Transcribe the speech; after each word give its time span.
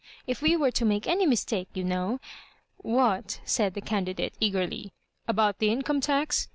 If 0.25 0.41
we 0.41 0.57
were 0.57 0.71
to 0.71 0.83
make 0.83 1.05
any 1.05 1.27
mistake, 1.27 1.67
you 1.75 1.83
know 1.83 2.19
"What?" 2.77 3.39
said 3.45 3.75
the 3.75 3.81
candidate, 3.81 4.33
eagerly— 4.39 4.93
"about 5.27 5.59
the 5.59 5.69
Income 5.69 6.01
tax 6.01 6.47